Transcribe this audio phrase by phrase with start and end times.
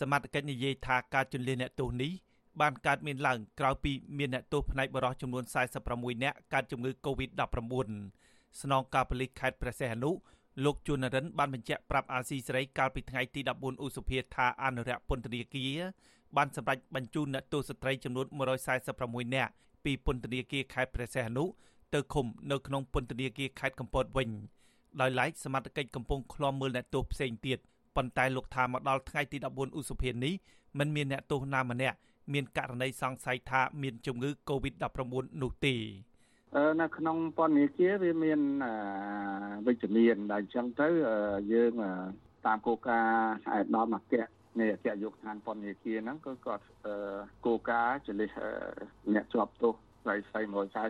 [0.00, 2.12] សមត្ថកិច្ចនិយាយថាការជន្លៀសអ្នកទោសនេះ
[2.60, 5.44] បានកើតមានឡើងក្រោយពីមានអ្នកទោសផ្នែកបរិសុទ្ធចំនួន
[5.84, 7.88] 46នាក់កើតជំងឺ Covid-19
[8.60, 10.10] ស្នងការប៉ូលីសខេត្តព្រះសីហនុ
[10.64, 15.80] លោកជួននរិនបានបញ្ជាក់ប្រាប់អាស៊ីសេរីកាលពីថ្ងៃទី14ឧសភាថាអនុរិយពន្ធនាគារ
[16.36, 18.26] បានសម្រេចបញ្ជូនអ្នកទោសស្ត្រីចំនួន
[18.80, 19.52] 146នាក់
[19.84, 21.44] ពីពន្ធនាគារខេត្តព្រះសីហនុ
[21.94, 24.28] ទៅឃុំនៅក្នុងពន្ធនាគារខេត្តកំពតវិញ
[25.00, 27.58] ដោយឡែកសមត្ថកិច្ចកំពុងឃ្លាំមើលអ្នកទោសផ្សេងទៀត
[27.98, 30.34] ប៉ុន្តែលោកថាមកដល់ថ្ងៃទី14ឧសភានេះ
[30.78, 31.96] មិនមានអ្នកទោសណាម្នាក់
[32.32, 35.74] មានករណីសង្ស័យថាមានជំងឺ Covid-19 នោះទេ
[36.80, 38.40] នៅក្នុងពន្ធនាគារវាមាន
[39.66, 40.88] វិជ្ជមានដែលអញ្ចឹងទៅ
[41.52, 41.72] យើង
[42.46, 44.14] តាមគោលការណ៍ឯកឧត្តមអគ្គ
[44.60, 46.64] នៃអគ្គនាយកដ្ឋានពន្ធនាគារហ្នឹងគឺគាត់
[47.46, 48.30] គោលការណ៍ចលិះ
[49.14, 50.40] អ្នកជាប់ទោស ស្រីស្រី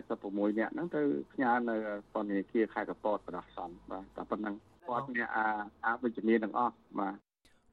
[0.05, 1.01] 146នាក់ហ្នឹងទៅ
[1.33, 1.75] ផ្ញើនៅ
[2.13, 4.55] ពន្ធនាគារខេត្តកពតបដោះសន្នបាទតែប៉ុណ្្នឹង
[4.87, 5.27] គាត់អ្នក
[5.85, 7.15] អាវិជ្ជមានទាំងអស់បាទ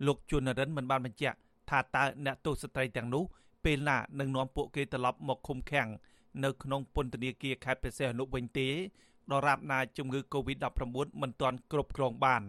[0.07, 1.37] លោកជួននរិនមិនបានបញ្ជាក់
[1.71, 3.25] ថាតើអ្នកទោសស្ត្រីទាំងនោះ
[3.65, 5.89] ពេលណានឹងនាំពួកគេត្រឡប់មកឃុំឃាំង
[6.45, 8.69] នៅក្នុងពន្ធនាគារខេត្តព្រះសីហនុវិញទេ
[9.33, 10.81] ដរាបណាជំងឺ Covid-19
[11.23, 12.43] មិនទាន់គ្រប់គ្រងបាន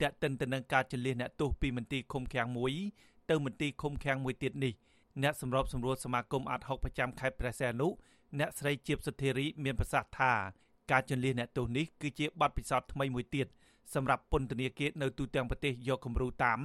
[0.00, 2.72] តែកតិនទៅនឹងការជលៀសអ្នកទោសពីមន្ទីរឃុំឃាំងមួយ
[3.30, 4.72] ទៅមន្ទីរឃុំឃាំងមួយទៀតនេះ
[5.22, 7.88] អ្នកសម្របសម្រួលសមាគមអាត់ហុកប្រចាំខេត្តព្រះសីហនុ
[8.38, 10.32] អ្នកស្រីជាបសុធារីមានប្រសាសន៍ថា
[10.90, 13.46] ការជលៀសអ្នកទោសនេះគឺជាបទពិសោធន៍ថ្មីមួយទៀត
[13.94, 16.60] សម្រាប់ពន្ធនាគារនៅទូទាំងប្រទេសយកគំរូតាម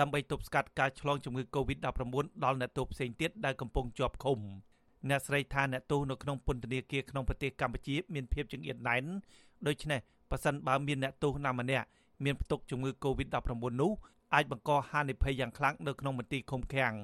[0.00, 1.84] ដើម្បីទប់ស្កាត់ការឆ្លងជំងឺ Covid-19
[2.44, 4.38] ដល់អ្នកទោសផ្សេងទៀតដែលកំពុងជាប់ឃុំ
[5.08, 9.04] អ្នកស្រីថាអ្នកទោសនៅក្នុងពន្ធនាគារក្នុងប្រទេសកម្ពុជាមានភាពចង្អៀតណែន
[9.66, 11.86] ដូច្នេះប៉ះសិនបើមានអ្នកទោសណាម្នាក់
[12.24, 13.38] មានផ្ទុកជំងឺ Covid-19
[13.80, 13.92] នោះ
[14.34, 16.94] អាចបង្កហានិភ័យយ៉ាងខ្លាំងនៅក្នុងមន្ទីរឃុំឃាំង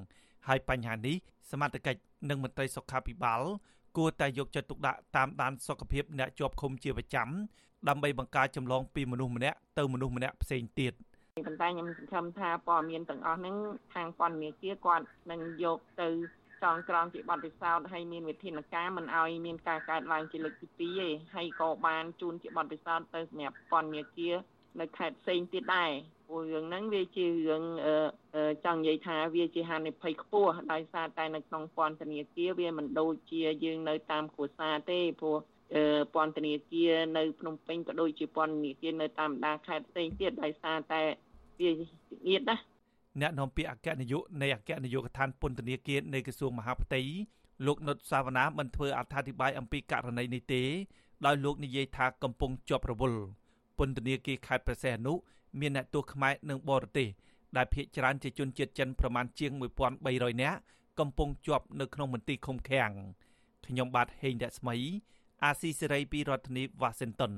[0.47, 1.17] ហើយបញ្ហានេះ
[1.51, 3.43] សមត្ថកិច្ចនិងមន្ត្រីសុខាភិបាល
[3.97, 7.29] គួរតែយកចិត្តទុកដាក់តាមដានសុខភាពអ្នកជាប់ឃុំជាប្រចាំ
[7.89, 10.93] ដើម្បីបង្ការចម្លងពីមនុស្សម្នាក់ទៅមនុស្សម្នាក់ផ្សេងទៀត
[11.47, 13.57] ប៉ុន្តែខ្ញុំសង្ឃឹមថាព័ត៌មានទាំងអស់ហ្នឹង
[13.95, 16.09] ខាងពន្ធនាគារគាត់នឹងយកទៅ
[16.63, 24.35] ចងក្រងជាបទពិសោធន៍ហើយមានវិធានការមិនឲ្យមានការកើតឡើងជាលើកទី2ទេហើយក៏បានជូនជាបទពិសោធន៍ទៅសម្រាប់ពន្ធនាគារ
[24.81, 25.91] នៅខេត្តផ្សេងទៀតដែរ
[26.29, 27.63] ព្រោះរឿងហ្នឹងវាជារឿង
[28.65, 35.37] ចង់និយាយថាវាជាហានិភ័យខ្ពស់ដោយសារតែនៅក្នុងពន្ធនាគារវាមិនដូចជាយើងនៅតាមគ្រួសារទេព្រោះ
[36.15, 41.01] ពន្ធនាគារនៅភ្នំពេញក៏ដូចជាពន្ធនាគារនៅតាមបណ្ដាខេត្តផ្សេងទៀតដោយសារតែ
[41.61, 41.71] វា
[42.29, 42.57] ងៀតណា
[43.21, 47.01] អ្នកនាំពាក្យអគ្គនាយកនៃអគ្គនាយកដ្ឋានពន្ធនាគារនៃក្រសួងមហាផ្ទៃ
[47.67, 50.63] លោកនុតសាវណ្ណាមិនធ្វើអត្ថាធិប្បាយអំពីករណីនេះទេ
[51.27, 53.21] ដោយលោកនិយាយថាកំពុងជាប់រវល់
[53.79, 55.15] ពន្ធនាគារខេត្តព្រះសីហនុ
[55.61, 57.09] មានអ្នកទោសខ្មែរនិងបរទេស
[57.57, 59.53] ដែលភ ieck ច្រើនជាជនជាតិចិនប្រមាណជាង
[59.97, 60.59] 1300នាក់
[61.01, 62.91] កំពុងជាប់នៅក្នុងមន្ទីរឃុំឃាំង
[63.67, 64.77] ខ្ញុំបាទហេងរស្មី
[65.45, 67.33] អាស៊ីសេរីពីរដ្ឋធានី Washington